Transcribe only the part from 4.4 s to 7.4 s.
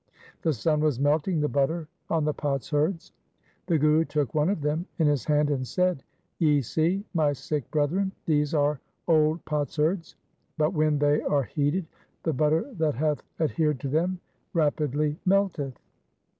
of them in his hand and said,' Ye see, my